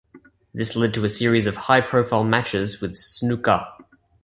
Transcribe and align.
This 0.51 0.75
led 0.75 0.95
to 0.95 1.05
a 1.05 1.09
series 1.11 1.45
of 1.45 1.55
high-profile 1.67 2.23
matches 2.23 2.81
with 2.81 2.93
Snuka. 2.95 3.67